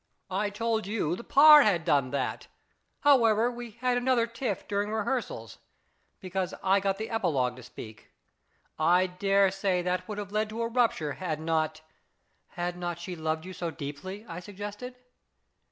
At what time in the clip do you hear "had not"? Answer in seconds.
11.11-11.81, 12.57-12.97